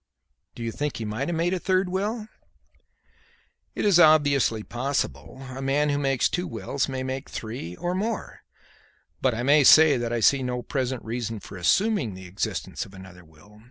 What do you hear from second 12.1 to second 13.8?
the existence of another will.